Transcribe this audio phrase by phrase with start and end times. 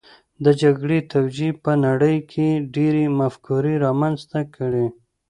[0.43, 4.85] د جګړې توجیې په نړۍ کې ډېرې مفکورې رامنځته کړې